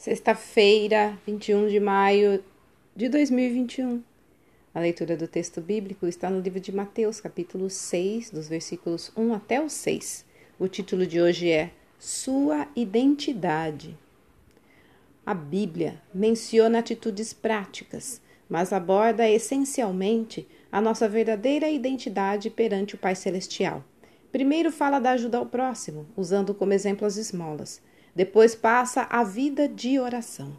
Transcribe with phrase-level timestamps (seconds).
[0.00, 2.42] Sexta-feira, 21 de maio
[2.96, 4.02] de 2021.
[4.74, 9.34] A leitura do texto bíblico está no livro de Mateus, capítulo 6, dos versículos 1
[9.34, 10.24] até o 6.
[10.58, 13.94] O título de hoje é Sua Identidade.
[15.26, 23.14] A Bíblia menciona atitudes práticas, mas aborda essencialmente a nossa verdadeira identidade perante o Pai
[23.14, 23.84] Celestial.
[24.32, 27.82] Primeiro fala da ajuda ao próximo, usando como exemplo as esmolas.
[28.14, 30.56] Depois passa a vida de oração.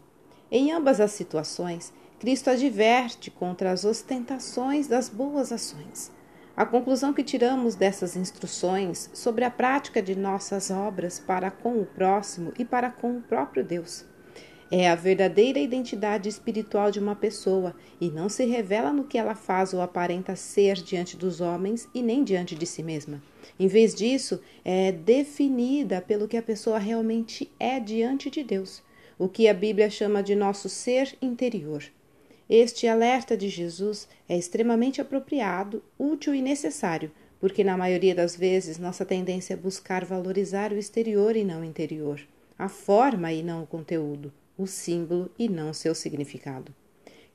[0.50, 6.12] Em ambas as situações, Cristo adverte contra as ostentações das boas ações.
[6.56, 11.86] A conclusão que tiramos dessas instruções sobre a prática de nossas obras para com o
[11.86, 14.11] próximo e para com o próprio Deus
[14.74, 19.34] é a verdadeira identidade espiritual de uma pessoa e não se revela no que ela
[19.34, 23.22] faz ou aparenta ser diante dos homens e nem diante de si mesma.
[23.60, 28.82] Em vez disso, é definida pelo que a pessoa realmente é diante de Deus,
[29.18, 31.84] o que a Bíblia chama de nosso ser interior.
[32.48, 38.78] Este alerta de Jesus é extremamente apropriado, útil e necessário, porque na maioria das vezes
[38.78, 42.18] nossa tendência é buscar valorizar o exterior e não o interior,
[42.58, 44.32] a forma e não o conteúdo
[44.62, 46.74] o símbolo e não seu significado.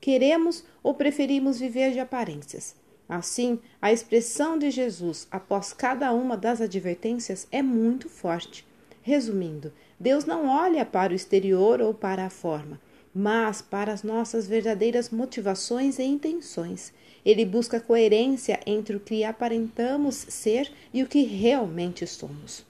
[0.00, 2.74] Queremos ou preferimos viver de aparências.
[3.08, 8.66] Assim, a expressão de Jesus após cada uma das advertências é muito forte.
[9.02, 12.78] Resumindo, Deus não olha para o exterior ou para a forma,
[13.14, 16.92] mas para as nossas verdadeiras motivações e intenções.
[17.24, 22.64] Ele busca coerência entre o que aparentamos ser e o que realmente somos.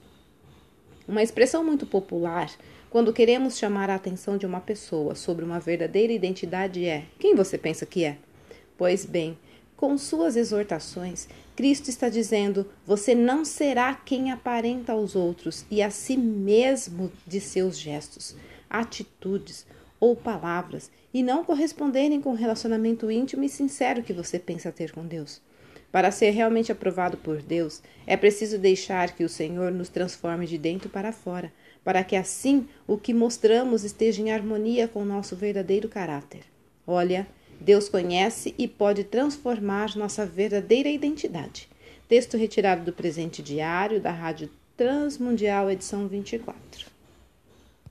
[1.09, 2.51] Uma expressão muito popular
[2.87, 7.57] quando queremos chamar a atenção de uma pessoa sobre uma verdadeira identidade é: quem você
[7.57, 8.19] pensa que é?
[8.77, 9.35] Pois bem,
[9.75, 15.89] com suas exortações, Cristo está dizendo: você não será quem aparenta aos outros e a
[15.89, 18.35] si mesmo de seus gestos,
[18.69, 19.65] atitudes
[19.99, 24.91] ou palavras e não corresponderem com o relacionamento íntimo e sincero que você pensa ter
[24.91, 25.41] com Deus.
[25.91, 30.57] Para ser realmente aprovado por Deus, é preciso deixar que o Senhor nos transforme de
[30.57, 31.51] dentro para fora,
[31.83, 36.41] para que assim o que mostramos esteja em harmonia com o nosso verdadeiro caráter.
[36.85, 37.27] Olha,
[37.59, 41.67] Deus conhece e pode transformar nossa verdadeira identidade.
[42.07, 46.98] Texto retirado do presente diário da Rádio Transmundial, edição 24.